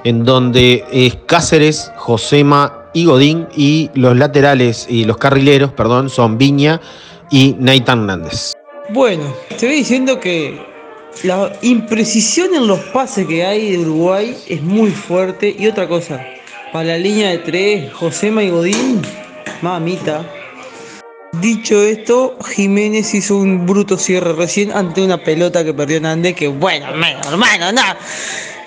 en 0.04 0.24
donde 0.24 0.84
es 0.92 1.16
Cáceres, 1.26 1.90
Josema 1.96 2.90
y 2.94 3.04
Godín, 3.04 3.48
y 3.56 3.90
los 3.94 4.16
laterales 4.16 4.86
y 4.88 5.04
los 5.04 5.16
carrileros, 5.16 5.72
perdón, 5.72 6.08
son 6.08 6.38
Viña 6.38 6.80
y 7.30 7.56
Nathan 7.58 8.06
Nández. 8.06 8.52
Bueno, 8.90 9.24
te 9.58 9.66
voy 9.66 9.76
diciendo 9.76 10.18
que 10.20 10.66
la 11.24 11.52
imprecisión 11.62 12.54
en 12.54 12.66
los 12.66 12.78
pases 12.78 13.26
que 13.26 13.44
hay 13.44 13.72
de 13.72 13.78
Uruguay 13.78 14.36
es 14.46 14.62
muy 14.62 14.90
fuerte. 14.90 15.54
Y 15.58 15.66
otra 15.66 15.88
cosa, 15.88 16.24
para 16.72 16.84
la 16.84 16.98
línea 16.98 17.30
de 17.30 17.38
tres, 17.38 17.92
Josema 17.92 18.42
y 18.42 18.50
mamita. 19.62 20.24
Dicho 21.32 21.82
esto, 21.82 22.38
Jiménez 22.54 23.14
hizo 23.14 23.36
un 23.36 23.66
bruto 23.66 23.96
cierre 23.98 24.32
recién 24.32 24.72
ante 24.72 25.02
una 25.02 25.18
pelota 25.18 25.62
que 25.62 25.74
perdió 25.74 26.00
Nández, 26.00 26.34
que 26.34 26.48
bueno, 26.48 26.86
hermano, 26.88 27.20
hermano, 27.28 27.72
nada. 27.72 27.98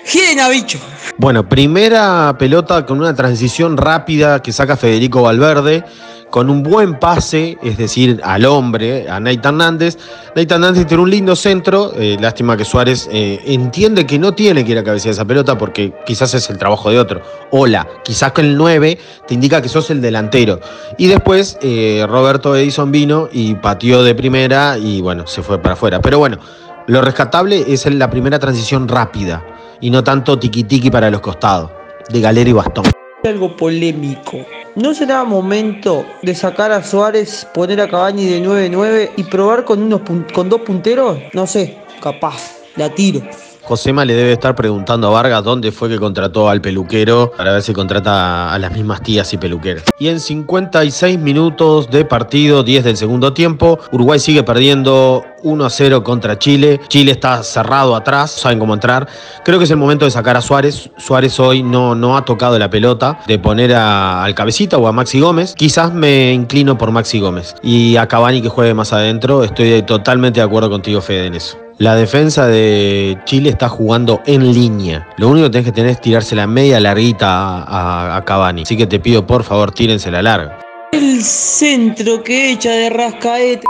Giren 0.04 0.40
a 0.40 0.48
bicho. 0.48 0.78
Bueno, 1.16 1.48
primera 1.48 2.34
pelota 2.38 2.86
con 2.86 2.98
una 2.98 3.14
transición 3.14 3.76
rápida 3.76 4.42
que 4.42 4.52
saca 4.52 4.76
Federico 4.76 5.22
Valverde, 5.22 5.84
con 6.32 6.48
un 6.48 6.62
buen 6.62 6.98
pase, 6.98 7.58
es 7.62 7.76
decir, 7.76 8.18
al 8.24 8.46
hombre, 8.46 9.06
a 9.08 9.20
Nathan 9.20 9.60
Hernández. 9.60 9.98
Nathan 10.34 10.64
Hernández 10.64 10.86
tiene 10.86 11.02
un 11.02 11.10
lindo 11.10 11.36
centro, 11.36 11.92
eh, 11.94 12.16
lástima 12.18 12.56
que 12.56 12.64
Suárez 12.64 13.06
eh, 13.12 13.38
entiende 13.44 14.06
que 14.06 14.18
no 14.18 14.32
tiene 14.32 14.64
que 14.64 14.72
ir 14.72 14.78
a 14.78 14.82
cabecear 14.82 15.12
esa 15.12 15.26
pelota 15.26 15.58
porque 15.58 15.92
quizás 16.06 16.32
es 16.32 16.48
el 16.48 16.56
trabajo 16.56 16.90
de 16.90 16.98
otro. 16.98 17.20
Hola, 17.50 17.86
quizás 18.02 18.32
con 18.32 18.46
el 18.46 18.56
9 18.56 18.98
te 19.28 19.34
indica 19.34 19.60
que 19.60 19.68
sos 19.68 19.90
el 19.90 20.00
delantero. 20.00 20.58
Y 20.96 21.06
después 21.06 21.58
eh, 21.60 22.06
Roberto 22.08 22.56
Edison 22.56 22.90
vino 22.90 23.28
y 23.30 23.54
pateó 23.56 24.02
de 24.02 24.14
primera 24.14 24.78
y 24.78 25.02
bueno, 25.02 25.26
se 25.26 25.42
fue 25.42 25.60
para 25.60 25.74
afuera. 25.74 26.00
Pero 26.00 26.18
bueno, 26.18 26.38
Lo 26.86 27.02
rescatable 27.02 27.62
es 27.68 27.84
la 27.92 28.08
primera 28.08 28.38
transición 28.38 28.88
rápida 28.88 29.44
y 29.82 29.90
no 29.90 30.02
tanto 30.02 30.38
tiki-tiki 30.38 30.90
para 30.90 31.10
los 31.10 31.20
costados, 31.20 31.70
de 32.08 32.20
galera 32.22 32.48
y 32.48 32.54
bastón. 32.54 32.86
Algo 33.22 33.54
polémico. 33.54 34.38
¿No 34.74 34.94
será 34.94 35.22
momento 35.24 36.06
de 36.22 36.34
sacar 36.34 36.72
a 36.72 36.82
Suárez, 36.82 37.46
poner 37.52 37.78
a 37.82 37.88
Cavani 37.88 38.24
de 38.24 38.40
9-9 38.40 39.10
y 39.18 39.24
probar 39.24 39.66
con, 39.66 39.82
unos 39.82 40.00
con 40.32 40.48
dos 40.48 40.62
punteros? 40.62 41.18
No 41.34 41.46
sé, 41.46 41.76
capaz, 42.00 42.56
la 42.76 42.88
tiro. 42.88 43.20
Josema 43.64 44.04
le 44.04 44.14
debe 44.14 44.32
estar 44.32 44.54
preguntando 44.54 45.06
a 45.06 45.10
Vargas 45.10 45.44
dónde 45.44 45.70
fue 45.70 45.88
que 45.88 45.98
contrató 45.98 46.50
al 46.50 46.60
peluquero 46.60 47.32
para 47.36 47.52
ver 47.52 47.62
si 47.62 47.72
contrata 47.72 48.52
a 48.52 48.58
las 48.58 48.72
mismas 48.72 49.02
tías 49.02 49.32
y 49.32 49.38
peluqueras. 49.38 49.84
Y 49.98 50.08
en 50.08 50.18
56 50.18 51.18
minutos 51.18 51.88
de 51.90 52.04
partido, 52.04 52.62
10 52.62 52.84
del 52.84 52.96
segundo 52.96 53.32
tiempo, 53.32 53.78
Uruguay 53.92 54.18
sigue 54.18 54.42
perdiendo 54.42 55.24
1 55.44 55.64
a 55.64 55.70
0 55.70 56.02
contra 56.02 56.38
Chile. 56.38 56.80
Chile 56.88 57.12
está 57.12 57.42
cerrado 57.42 57.94
atrás, 57.94 58.32
saben 58.32 58.58
cómo 58.58 58.74
entrar. 58.74 59.06
Creo 59.44 59.58
que 59.58 59.64
es 59.64 59.70
el 59.70 59.76
momento 59.76 60.04
de 60.04 60.10
sacar 60.10 60.36
a 60.36 60.40
Suárez. 60.40 60.90
Suárez 60.98 61.38
hoy 61.38 61.62
no, 61.62 61.94
no 61.94 62.16
ha 62.16 62.24
tocado 62.24 62.58
la 62.58 62.68
pelota, 62.68 63.20
de 63.26 63.38
poner 63.38 63.74
a, 63.74 64.24
al 64.24 64.34
cabecita 64.34 64.76
o 64.76 64.88
a 64.88 64.92
Maxi 64.92 65.20
Gómez. 65.20 65.54
Quizás 65.54 65.94
me 65.94 66.32
inclino 66.32 66.76
por 66.76 66.90
Maxi 66.90 67.20
Gómez. 67.20 67.54
Y 67.62 67.96
a 67.96 68.08
Cavani 68.08 68.42
que 68.42 68.48
juegue 68.48 68.74
más 68.74 68.92
adentro. 68.92 69.44
Estoy 69.44 69.82
totalmente 69.82 70.40
de 70.40 70.46
acuerdo 70.46 70.68
contigo, 70.68 71.00
Fede, 71.00 71.26
en 71.26 71.34
eso. 71.36 71.61
La 71.78 71.96
defensa 71.96 72.46
de 72.46 73.18
Chile 73.24 73.50
está 73.50 73.68
jugando 73.68 74.22
en 74.26 74.52
línea. 74.52 75.08
Lo 75.16 75.28
único 75.28 75.46
que 75.46 75.50
tenés 75.50 75.66
que 75.66 75.72
tener 75.72 75.90
es 75.90 76.00
tirarse 76.00 76.36
la 76.36 76.46
media 76.46 76.78
larguita 76.78 77.62
a, 77.62 78.16
a, 78.16 78.24
Cavani. 78.24 78.62
Así 78.62 78.76
que 78.76 78.86
te 78.86 79.00
pido 79.00 79.26
por 79.26 79.42
favor, 79.42 79.72
tírense 79.72 80.10
la 80.10 80.22
larga. 80.22 80.58
El 80.92 81.22
centro 81.22 82.22
que 82.22 82.52
echa 82.52 82.70
de 82.70 82.90
Rascaete. 82.90 83.66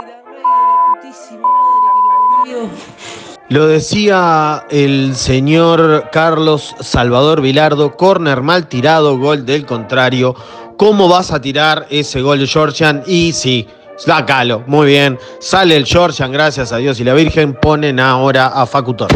Lo 3.48 3.66
decía 3.66 4.66
el 4.70 5.14
señor 5.14 6.08
Carlos 6.10 6.74
Salvador 6.80 7.40
Vilardo, 7.40 7.96
corner 7.96 8.42
mal 8.42 8.66
tirado, 8.66 9.18
gol 9.18 9.46
del 9.46 9.66
contrario. 9.66 10.34
¿Cómo 10.78 11.06
vas 11.08 11.30
a 11.30 11.40
tirar 11.40 11.86
ese 11.90 12.22
gol 12.22 12.40
de 12.40 12.46
Georgian? 12.46 13.02
Y 13.06 13.32
sí, 13.32 13.68
Sácalo, 14.04 14.64
muy 14.66 14.88
bien. 14.88 15.16
Sale 15.38 15.76
el 15.76 15.86
Georgian, 15.86 16.32
gracias 16.32 16.72
a 16.72 16.78
Dios 16.78 16.98
y 16.98 17.04
la 17.04 17.14
Virgen. 17.14 17.54
Ponen 17.54 18.00
ahora 18.00 18.48
a 18.48 18.66
Facutor. 18.66 19.08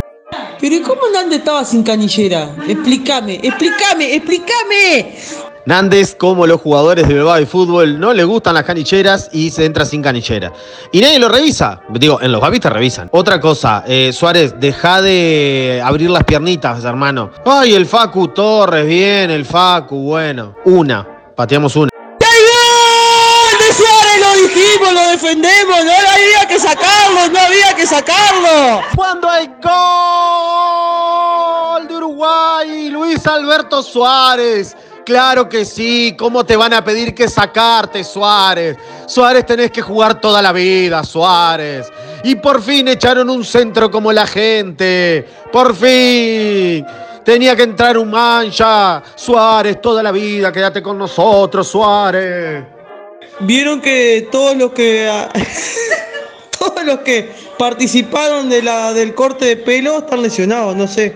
Pero 0.60 0.74
¿y 0.76 0.80
cómo 0.80 1.00
Nández 1.12 1.40
estaba 1.40 1.64
sin 1.64 1.82
canillera? 1.82 2.54
Explícame, 2.68 3.40
explícame, 3.42 4.14
explícame. 4.14 5.16
Nández, 5.66 6.14
como 6.14 6.46
los 6.46 6.60
jugadores 6.60 7.08
de 7.08 7.14
Bilbao 7.14 7.40
y 7.40 7.46
fútbol, 7.46 7.98
no 7.98 8.14
le 8.14 8.22
gustan 8.22 8.54
las 8.54 8.62
canilleras 8.62 9.28
y 9.32 9.50
se 9.50 9.64
entra 9.64 9.84
sin 9.84 10.02
canillera. 10.02 10.52
Y 10.92 11.00
nadie 11.00 11.18
lo 11.18 11.28
revisa. 11.28 11.80
Digo, 11.90 12.20
en 12.22 12.30
los 12.30 12.40
babis 12.40 12.60
te 12.60 12.70
revisan. 12.70 13.08
Otra 13.10 13.40
cosa, 13.40 13.82
eh, 13.88 14.12
Suárez, 14.12 14.54
deja 14.60 15.02
de 15.02 15.82
abrir 15.84 16.10
las 16.10 16.22
piernitas, 16.22 16.84
hermano. 16.84 17.30
Ay, 17.44 17.74
el 17.74 17.86
Facu 17.86 18.28
Torres, 18.28 18.86
bien, 18.86 19.32
el 19.32 19.44
Facu, 19.44 19.96
bueno. 19.96 20.54
Una, 20.64 21.04
pateamos 21.34 21.74
una. 21.74 21.90
Lo 24.92 25.10
defendemos, 25.10 25.84
no 25.84 25.92
había 25.92 26.48
que 26.48 26.58
sacarlo, 26.58 27.28
no 27.30 27.38
había 27.38 27.74
que 27.74 27.86
sacarlo. 27.86 28.80
Cuando 28.94 29.30
hay 29.30 29.46
gol 29.62 29.68
de 31.88 31.96
Uruguay, 31.96 32.90
Luis 32.90 33.26
Alberto 33.26 33.82
Suárez. 33.82 34.76
Claro 35.04 35.48
que 35.48 35.64
sí, 35.64 36.14
¿cómo 36.18 36.44
te 36.44 36.56
van 36.56 36.72
a 36.72 36.84
pedir 36.84 37.14
que 37.14 37.28
sacarte, 37.28 38.02
Suárez? 38.02 38.76
Suárez 39.06 39.46
tenés 39.46 39.70
que 39.70 39.80
jugar 39.80 40.20
toda 40.20 40.42
la 40.42 40.50
vida, 40.52 41.04
Suárez. 41.04 41.92
Y 42.24 42.34
por 42.34 42.60
fin 42.60 42.88
echaron 42.88 43.30
un 43.30 43.44
centro 43.44 43.88
como 43.88 44.12
la 44.12 44.26
gente. 44.26 45.24
Por 45.52 45.76
fin. 45.76 46.84
Tenía 47.24 47.54
que 47.54 47.62
entrar 47.62 47.96
un 47.98 48.10
mancha. 48.10 49.00
Suárez, 49.14 49.80
toda 49.80 50.02
la 50.02 50.10
vida, 50.10 50.50
quédate 50.50 50.82
con 50.82 50.98
nosotros, 50.98 51.68
Suárez. 51.68 52.75
Vieron 53.40 53.80
que 53.80 54.28
todos 54.32 54.56
los 54.56 54.72
que 54.72 55.10
todos 56.58 56.84
los 56.84 57.00
que 57.00 57.28
participaron 57.58 58.48
de 58.48 58.62
la 58.62 58.92
del 58.92 59.14
corte 59.14 59.44
de 59.44 59.56
pelo 59.56 59.98
están 59.98 60.22
lesionados, 60.22 60.76
no 60.76 60.86
sé. 60.86 61.14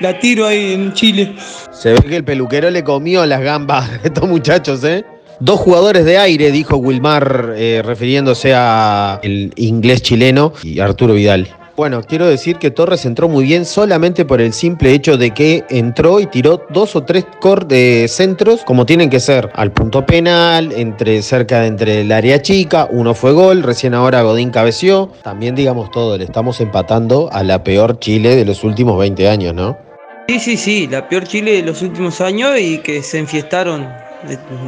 La 0.00 0.18
tiro 0.18 0.46
ahí 0.46 0.74
en 0.74 0.92
Chile. 0.92 1.34
Se 1.72 1.92
ve 1.92 2.02
que 2.02 2.16
el 2.16 2.24
peluquero 2.24 2.70
le 2.70 2.84
comió 2.84 3.26
las 3.26 3.40
gambas 3.40 3.90
a 3.90 4.00
estos 4.04 4.28
muchachos, 4.28 4.82
¿eh? 4.84 5.04
Dos 5.40 5.60
jugadores 5.60 6.04
de 6.04 6.18
aire, 6.18 6.50
dijo 6.50 6.76
Wilmar, 6.76 7.54
eh, 7.56 7.82
refiriéndose 7.84 8.54
a 8.54 9.20
el 9.22 9.52
inglés 9.56 10.02
chileno 10.02 10.52
y 10.62 10.80
Arturo 10.80 11.14
Vidal. 11.14 11.48
Bueno, 11.78 12.02
quiero 12.02 12.26
decir 12.26 12.56
que 12.56 12.72
Torres 12.72 13.04
entró 13.04 13.28
muy 13.28 13.44
bien 13.44 13.64
solamente 13.64 14.24
por 14.24 14.40
el 14.40 14.52
simple 14.52 14.90
hecho 14.90 15.16
de 15.16 15.30
que 15.30 15.64
entró 15.70 16.18
y 16.18 16.26
tiró 16.26 16.66
dos 16.70 16.96
o 16.96 17.04
tres 17.04 17.24
de 17.68 18.06
centros 18.08 18.64
como 18.64 18.84
tienen 18.84 19.08
que 19.08 19.20
ser, 19.20 19.48
al 19.54 19.70
punto 19.70 20.04
penal, 20.04 20.72
entre 20.72 21.22
cerca 21.22 21.60
de 21.60 21.68
entre 21.68 22.00
el 22.00 22.10
área 22.10 22.42
chica, 22.42 22.88
uno 22.90 23.14
fue 23.14 23.30
gol, 23.30 23.62
recién 23.62 23.94
ahora 23.94 24.22
Godín 24.22 24.50
cabeció. 24.50 25.12
También 25.22 25.54
digamos 25.54 25.92
todo, 25.92 26.18
le 26.18 26.24
estamos 26.24 26.60
empatando 26.60 27.30
a 27.30 27.44
la 27.44 27.62
peor 27.62 28.00
Chile 28.00 28.34
de 28.34 28.44
los 28.44 28.64
últimos 28.64 28.98
20 28.98 29.28
años, 29.28 29.54
¿no? 29.54 29.78
Sí, 30.26 30.40
sí, 30.40 30.56
sí, 30.56 30.88
la 30.88 31.08
peor 31.08 31.28
Chile 31.28 31.52
de 31.52 31.62
los 31.62 31.80
últimos 31.82 32.20
años 32.20 32.58
y 32.58 32.78
que 32.78 33.04
se 33.04 33.20
enfiestaron 33.20 33.86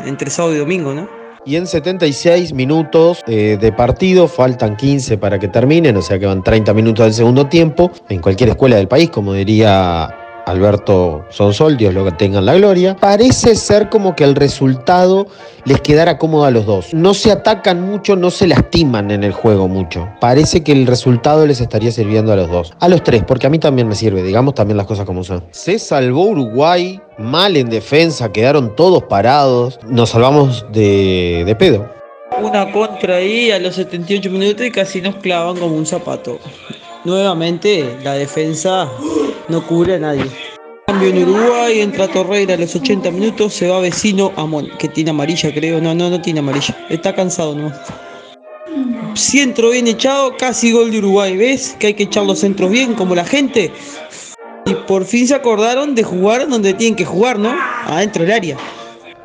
entre 0.07 0.31
sábado 0.31 0.55
y 0.55 0.59
domingo, 0.59 0.95
¿no? 0.95 1.20
Y 1.47 1.57
en 1.57 1.67
76 1.67 2.53
minutos 2.53 3.23
de 3.27 3.75
partido, 3.77 4.29
faltan 4.29 4.77
15 4.77 5.17
para 5.17 5.39
que 5.39 5.49
terminen, 5.49 5.97
o 5.97 6.03
sea 6.03 6.19
que 6.19 6.27
van 6.27 6.45
30 6.45 6.75
minutos 6.75 7.07
del 7.07 7.15
segundo 7.15 7.47
tiempo, 7.47 7.91
en 8.09 8.21
cualquier 8.21 8.51
escuela 8.51 8.77
del 8.77 8.89
país, 8.89 9.09
como 9.09 9.33
diría 9.33 10.20
Alberto 10.51 11.25
Sonsol, 11.31 11.77
Dios 11.77 11.95
lo 11.95 12.05
que 12.05 12.13
tengan 12.13 12.47
la 12.47 12.55
gloria, 12.55 12.97
parece 12.97 13.55
ser 13.55 13.89
como 13.89 14.15
que 14.15 14.25
el 14.25 14.35
resultado 14.35 15.27
les 15.65 15.81
quedara 15.81 16.19
cómodo 16.19 16.45
a 16.45 16.51
los 16.51 16.67
dos. 16.67 16.93
No 16.93 17.15
se 17.15 17.31
atacan 17.31 17.83
mucho, 17.83 18.17
no 18.17 18.31
se 18.31 18.47
lastiman 18.47 19.11
en 19.11 19.25
el 19.25 19.33
juego 19.33 19.69
mucho. 19.69 20.09
Parece 20.21 20.63
que 20.63 20.73
el 20.73 20.87
resultado 20.87 21.47
les 21.47 21.61
estaría 21.61 21.93
sirviendo 21.93 22.33
a 22.33 22.37
los 22.37 22.51
dos. 22.51 22.73
A 22.81 22.89
los 22.89 23.03
tres, 23.03 23.23
porque 23.27 23.47
a 23.47 23.51
mí 23.51 23.59
también 23.59 23.89
me 23.89 23.95
sirve, 23.95 24.23
digamos 24.23 24.55
también 24.55 24.77
las 24.77 24.87
cosas 24.87 25.07
como 25.07 25.25
son. 25.25 25.45
Se 25.51 25.79
salvó 25.79 26.27
Uruguay, 26.27 27.01
mal 27.19 27.57
en 27.57 27.71
defensa, 27.71 28.33
quedaron 28.33 28.75
todos 28.75 29.05
parados. 29.05 29.79
Nos 29.87 30.11
salvamos 30.11 30.67
de, 30.73 31.45
de 31.47 31.55
pedo. 31.55 31.89
Una 32.43 32.71
contra 32.73 33.17
ahí 33.17 33.51
a 33.51 33.59
los 33.59 33.75
78 33.75 34.31
minutos 34.31 34.65
y 34.65 34.71
casi 34.71 35.01
nos 35.01 35.17
clavan 35.17 35.57
como 35.57 35.75
un 35.75 35.87
zapato. 35.87 36.39
Nuevamente 37.05 37.99
la 38.03 38.15
defensa 38.15 38.89
no 39.51 39.67
cubre 39.67 39.97
a 39.97 39.99
nadie. 39.99 40.25
Cambio 40.87 41.11
en 41.11 41.29
Uruguay, 41.29 41.81
entra 41.81 42.09
Torreira 42.09 42.55
a 42.55 42.57
los 42.57 42.75
80 42.75 43.11
minutos, 43.11 43.55
se 43.55 43.69
va 43.69 43.81
vecino 43.81 44.33
Amón, 44.37 44.69
que 44.79 44.89
tiene 44.89 45.11
amarilla 45.11 45.53
creo, 45.53 45.81
no, 45.81 45.95
no, 45.95 46.11
no 46.11 46.21
tiene 46.21 46.41
amarilla, 46.41 46.77
está 46.89 47.15
cansado 47.15 47.55
no. 47.55 47.73
Centro 49.15 49.71
bien 49.71 49.87
echado, 49.89 50.37
casi 50.37 50.73
gol 50.73 50.91
de 50.91 50.99
Uruguay, 50.99 51.37
¿ves? 51.37 51.77
Que 51.79 51.89
hay 51.89 51.95
que 51.95 52.05
echar 52.05 52.25
los 52.25 52.39
centros 52.39 52.71
bien, 52.71 52.95
como 52.95 53.15
la 53.15 53.25
gente. 53.25 53.73
Y 54.67 54.75
por 54.75 55.05
fin 55.05 55.27
se 55.27 55.35
acordaron 55.35 55.95
de 55.95 56.05
jugar 56.05 56.49
donde 56.49 56.75
tienen 56.75 56.97
que 56.97 57.05
jugar, 57.05 57.39
¿no? 57.39 57.53
Adentro 57.87 58.23
del 58.23 58.33
área. 58.33 58.57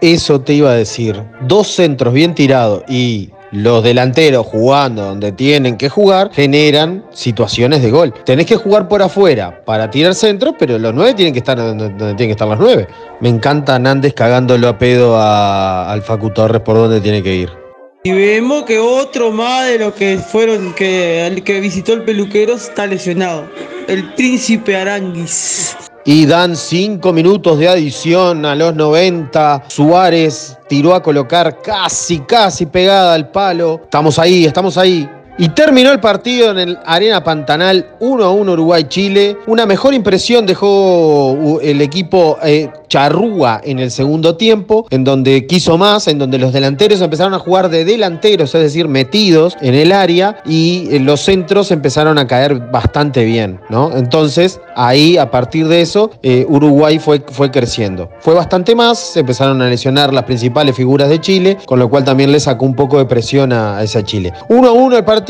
Eso 0.02 0.42
te 0.42 0.54
iba 0.54 0.72
a 0.72 0.76
decir. 0.76 1.22
Dos 1.42 1.68
centros 1.68 2.14
bien 2.14 2.34
tirados 2.34 2.84
y 2.90 3.30
los 3.52 3.84
delanteros 3.84 4.46
jugando 4.46 5.04
donde 5.04 5.32
tienen 5.32 5.78
que 5.78 5.90
jugar 5.90 6.32
generan 6.34 7.06
situaciones 7.12 7.82
de 7.82 7.92
gol. 7.92 8.14
Tenés 8.26 8.46
que 8.46 8.56
jugar 8.56 8.88
por 8.88 9.02
afuera 9.02 9.64
para 9.66 9.90
tirar 9.90 10.16
centro, 10.16 10.56
pero 10.58 10.78
los 10.80 10.94
nueve 10.94 11.14
tienen 11.14 11.34
que 11.34 11.40
estar 11.40 11.58
donde, 11.58 11.90
tienen 11.90 12.18
que 12.18 12.32
estar 12.32 12.48
los 12.48 12.60
nueve. 12.60 12.88
Me 13.22 13.30
encanta 13.30 13.80
Nández 13.80 14.14
cagándolo 14.14 14.68
a 14.68 14.78
pedo 14.78 15.18
a, 15.18 15.92
al 15.92 16.02
Facu 16.02 16.32
por 16.34 16.76
donde 16.76 17.02
tiene 17.02 17.24
que 17.24 17.36
ir. 17.36 17.66
Y 18.04 18.12
vemos 18.12 18.66
que 18.66 18.78
otro 18.78 19.32
más 19.32 19.66
de 19.66 19.80
los 19.80 19.94
que 19.96 20.20
fueron, 20.20 20.74
que, 20.74 21.26
el 21.26 21.44
que 21.44 21.60
visitó 21.60 21.94
el 21.94 22.04
peluquero 22.04 22.54
está 22.54 22.86
lesionado. 22.86 23.50
El 23.88 24.14
príncipe 24.14 24.76
Aranguis. 24.76 25.76
Y 26.08 26.28
dan 26.28 26.56
cinco 26.56 27.12
minutos 27.12 27.58
de 27.58 27.68
adición 27.68 28.46
a 28.46 28.54
los 28.54 28.76
90. 28.76 29.64
Suárez 29.68 30.56
tiró 30.70 30.94
a 30.94 31.02
colocar 31.02 31.64
casi, 31.64 32.20
casi 32.20 32.68
pegada 32.68 33.16
al 33.16 33.32
palo. 33.32 33.82
Estamos 33.84 34.20
ahí, 34.20 34.46
estamos 34.46 34.78
ahí. 34.78 35.10
Y 35.38 35.50
terminó 35.50 35.92
el 35.92 36.00
partido 36.00 36.52
en 36.52 36.60
el 36.60 36.80
Arena 36.86 37.22
Pantanal 37.22 37.88
1 38.00 38.24
a 38.24 38.32
1 38.32 38.54
Uruguay-Chile. 38.54 39.38
Una 39.48 39.66
mejor 39.66 39.94
impresión 39.94 40.46
dejó 40.46 41.60
el 41.62 41.82
equipo 41.82 42.38
eh, 42.42 42.70
Charrúa 42.88 43.60
en 43.62 43.80
el 43.80 43.92
segundo 43.92 44.38
tiempo, 44.38 44.88
en 44.92 45.04
donde 45.04 45.46
quiso 45.46 45.78
más, 45.78 46.08
en 46.08 46.20
donde 46.20 46.38
los 46.38 46.54
delanteros 46.54 47.02
empezaron 47.02 47.34
a 47.34 47.40
jugar 47.40 47.68
de 47.68 47.84
delanteros, 47.84 48.56
es 48.56 48.62
decir, 48.62 48.88
metidos 48.88 49.58
en 49.60 49.74
el 49.76 49.92
área, 49.92 50.38
y 50.46 50.88
eh, 50.90 51.02
los 51.02 51.20
centros 51.20 51.72
empezaron 51.72 52.18
a 52.18 52.28
caer 52.28 52.72
bastante 52.72 53.26
bien, 53.26 53.60
¿no? 53.70 53.92
Entonces, 53.98 54.62
ahí, 54.76 55.18
a 55.18 55.32
partir 55.32 55.68
de 55.68 55.82
eso, 55.82 56.12
eh, 56.24 56.46
Uruguay 56.48 56.98
fue, 57.00 57.22
fue 57.30 57.52
creciendo. 57.52 58.10
Fue 58.22 58.34
bastante 58.34 58.74
más, 58.74 59.00
se 59.00 59.20
empezaron 59.20 59.62
a 59.62 59.68
lesionar 59.68 60.14
las 60.14 60.24
principales 60.24 60.78
figuras 60.78 61.10
de 61.10 61.20
Chile, 61.20 61.58
con 61.66 61.80
lo 61.80 61.90
cual 61.90 62.06
también 62.06 62.32
le 62.32 62.40
sacó 62.40 62.64
un 62.64 62.76
poco 62.76 63.00
de 63.00 63.06
presión 63.06 63.52
a, 63.52 63.84
esa 63.84 64.04
Chile. 64.04 64.32
1 64.48 64.68
a 64.70 64.72
1 64.72 64.98
el 64.98 65.04
partido 65.04 65.25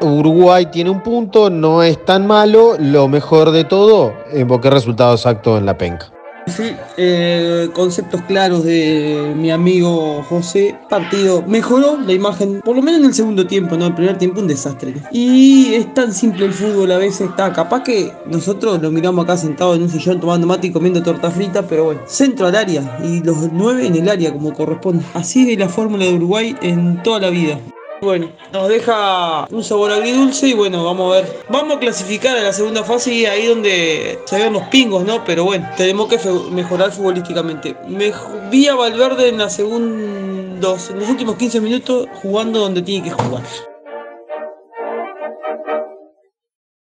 Uruguay 0.00 0.66
tiene 0.66 0.90
un 0.90 1.02
punto, 1.02 1.50
no 1.50 1.82
es 1.82 2.02
tan 2.04 2.26
malo, 2.26 2.76
lo 2.78 3.08
mejor 3.08 3.50
de 3.50 3.64
todo, 3.64 4.14
invoqué 4.34 4.70
resultado 4.70 5.14
exacto 5.14 5.58
en 5.58 5.66
la 5.66 5.76
penca. 5.76 6.10
Sí, 6.46 6.76
eh, 6.98 7.70
conceptos 7.72 8.20
claros 8.22 8.64
de 8.64 9.32
mi 9.34 9.50
amigo 9.50 10.22
José. 10.28 10.76
Partido 10.90 11.42
mejoró 11.46 11.98
la 11.98 12.12
imagen, 12.12 12.60
por 12.62 12.76
lo 12.76 12.82
menos 12.82 13.00
en 13.00 13.06
el 13.06 13.14
segundo 13.14 13.46
tiempo, 13.46 13.76
¿no? 13.76 13.86
El 13.86 13.94
primer 13.94 14.18
tiempo 14.18 14.40
un 14.40 14.46
desastre. 14.46 14.94
Y 15.10 15.72
es 15.74 15.92
tan 15.94 16.12
simple 16.12 16.44
el 16.44 16.52
fútbol, 16.52 16.92
a 16.92 16.98
veces 16.98 17.30
está. 17.30 17.50
Capaz 17.52 17.82
que 17.82 18.12
nosotros 18.26 18.80
lo 18.82 18.90
miramos 18.90 19.24
acá 19.24 19.38
sentado 19.38 19.74
en 19.74 19.82
un 19.82 19.88
sillón 19.88 20.20
tomando 20.20 20.46
mate 20.46 20.66
y 20.66 20.72
comiendo 20.72 21.02
torta 21.02 21.30
frita, 21.30 21.62
pero 21.62 21.84
bueno, 21.84 22.02
centro 22.06 22.46
al 22.46 22.56
área 22.56 22.98
y 23.02 23.22
los 23.22 23.50
nueve 23.52 23.86
en 23.86 23.96
el 23.96 24.08
área 24.08 24.30
como 24.30 24.52
corresponde. 24.52 25.02
Así 25.14 25.46
de 25.46 25.56
la 25.56 25.68
fórmula 25.70 26.04
de 26.04 26.14
Uruguay 26.14 26.54
en 26.60 27.02
toda 27.02 27.20
la 27.20 27.30
vida. 27.30 27.58
Bueno, 28.04 28.28
nos 28.52 28.68
deja 28.68 29.46
un 29.50 29.64
sabor 29.64 29.90
agridulce 29.90 30.48
y 30.48 30.52
bueno, 30.52 30.84
vamos 30.84 31.10
a 31.10 31.20
ver. 31.22 31.42
Vamos 31.48 31.78
a 31.78 31.80
clasificar 31.80 32.36
a 32.36 32.42
la 32.42 32.52
segunda 32.52 32.84
fase 32.84 33.14
y 33.14 33.24
ahí 33.24 33.46
donde 33.46 34.18
se 34.26 34.38
ven 34.38 34.52
los 34.52 34.64
pingos, 34.64 35.04
¿no? 35.06 35.24
Pero 35.24 35.44
bueno, 35.44 35.66
tenemos 35.74 36.08
que 36.08 36.18
mejorar 36.50 36.92
futbolísticamente. 36.92 37.74
Me 37.88 38.12
vi 38.50 38.68
a 38.68 38.74
Valverde 38.74 39.30
en 39.30 39.38
la 39.38 39.48
segundos, 39.48 40.90
en 40.90 41.00
los 41.00 41.08
últimos 41.08 41.36
15 41.36 41.62
minutos 41.62 42.06
jugando 42.20 42.60
donde 42.60 42.82
tiene 42.82 43.08
que 43.08 43.10
jugar. 43.10 43.42